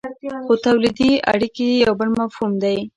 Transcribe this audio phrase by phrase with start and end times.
[0.45, 2.77] خو تولیدي اړیکې یو بل مفهوم دی.